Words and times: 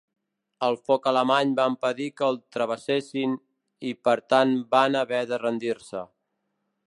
El 0.67 0.77
foc 0.87 1.03
alemany 1.11 1.51
va 1.59 1.67
impedir 1.71 2.07
que 2.21 2.25
el 2.29 2.39
travessessin, 2.57 3.35
i 3.91 3.93
per 4.09 4.17
tant 4.35 4.57
van 4.77 4.99
haver 5.03 5.23
de 5.33 5.39
rendir-se. 5.45 6.05